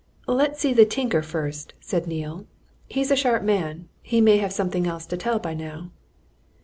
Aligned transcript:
"Let's 0.25 0.59
see 0.59 0.73
the 0.73 0.83
tinker 0.83 1.21
first," 1.21 1.75
said 1.79 2.07
Neale. 2.07 2.47
"He's 2.87 3.11
a 3.11 3.15
sharp 3.15 3.43
man 3.43 3.87
he 4.01 4.19
may 4.19 4.37
have 4.39 4.51
something 4.51 4.87
else 4.87 5.05
to 5.05 5.15
tell 5.15 5.37
by 5.37 5.53
now." 5.53 5.91